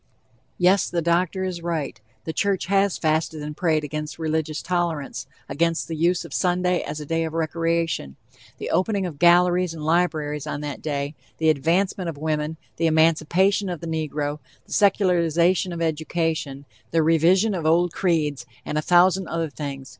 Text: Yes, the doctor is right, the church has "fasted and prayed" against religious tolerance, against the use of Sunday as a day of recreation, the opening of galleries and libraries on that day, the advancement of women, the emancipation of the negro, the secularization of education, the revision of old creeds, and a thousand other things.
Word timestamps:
Yes, 0.57 0.89
the 0.89 1.03
doctor 1.03 1.43
is 1.43 1.61
right, 1.61 2.01
the 2.25 2.33
church 2.33 2.65
has 2.65 2.97
"fasted 2.97 3.43
and 3.43 3.55
prayed" 3.55 3.83
against 3.83 4.17
religious 4.17 4.63
tolerance, 4.63 5.27
against 5.47 5.87
the 5.87 5.95
use 5.95 6.25
of 6.25 6.33
Sunday 6.33 6.81
as 6.81 6.99
a 6.99 7.05
day 7.05 7.23
of 7.23 7.33
recreation, 7.33 8.15
the 8.57 8.71
opening 8.71 9.05
of 9.05 9.19
galleries 9.19 9.75
and 9.75 9.85
libraries 9.85 10.47
on 10.47 10.61
that 10.61 10.81
day, 10.81 11.13
the 11.37 11.51
advancement 11.51 12.09
of 12.09 12.17
women, 12.17 12.57
the 12.77 12.87
emancipation 12.87 13.69
of 13.69 13.79
the 13.79 13.85
negro, 13.85 14.39
the 14.65 14.73
secularization 14.73 15.71
of 15.71 15.83
education, 15.83 16.65
the 16.89 17.03
revision 17.03 17.53
of 17.53 17.67
old 17.67 17.93
creeds, 17.93 18.47
and 18.65 18.79
a 18.79 18.81
thousand 18.81 19.27
other 19.27 19.51
things. 19.51 19.89